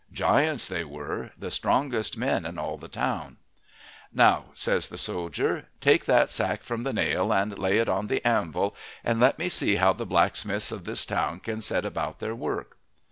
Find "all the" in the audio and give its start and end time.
2.57-2.87